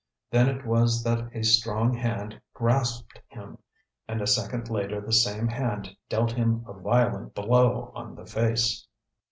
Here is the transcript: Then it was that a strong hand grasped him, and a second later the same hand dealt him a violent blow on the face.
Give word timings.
Then 0.31 0.49
it 0.49 0.65
was 0.65 1.03
that 1.03 1.29
a 1.31 1.43
strong 1.43 1.93
hand 1.93 2.41
grasped 2.55 3.21
him, 3.27 3.59
and 4.07 4.19
a 4.19 4.25
second 4.25 4.67
later 4.67 4.99
the 4.99 5.13
same 5.13 5.47
hand 5.47 5.95
dealt 6.09 6.31
him 6.31 6.65
a 6.67 6.73
violent 6.73 7.35
blow 7.35 7.91
on 7.93 8.15
the 8.15 8.25
face. 8.25 8.87